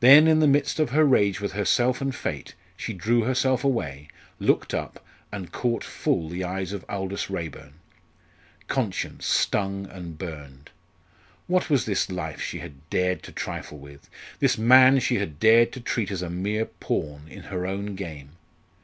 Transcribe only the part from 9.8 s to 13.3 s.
and burned. What was this life she had dared to